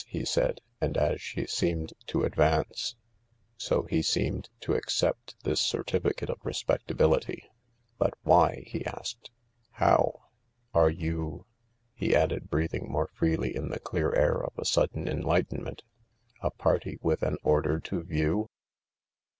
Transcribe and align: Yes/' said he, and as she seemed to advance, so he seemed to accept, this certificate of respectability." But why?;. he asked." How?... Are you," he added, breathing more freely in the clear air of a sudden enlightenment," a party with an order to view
Yes/' 0.11 0.29
said 0.29 0.61
he, 0.79 0.85
and 0.87 0.97
as 0.97 1.21
she 1.21 1.45
seemed 1.45 1.93
to 2.07 2.23
advance, 2.23 2.95
so 3.55 3.83
he 3.83 4.01
seemed 4.01 4.49
to 4.61 4.73
accept, 4.73 5.35
this 5.43 5.61
certificate 5.61 6.27
of 6.27 6.43
respectability." 6.43 7.51
But 7.99 8.15
why?;. 8.23 8.63
he 8.65 8.83
asked." 8.83 9.29
How?... 9.83 10.23
Are 10.73 10.89
you," 10.89 11.45
he 11.93 12.15
added, 12.15 12.49
breathing 12.49 12.91
more 12.91 13.11
freely 13.13 13.55
in 13.55 13.69
the 13.69 13.79
clear 13.79 14.11
air 14.15 14.43
of 14.43 14.57
a 14.57 14.65
sudden 14.65 15.07
enlightenment," 15.07 15.83
a 16.41 16.49
party 16.49 16.97
with 17.03 17.21
an 17.21 17.37
order 17.43 17.79
to 17.81 18.01
view 18.01 18.49